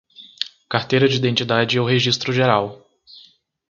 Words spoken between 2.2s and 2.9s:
Geral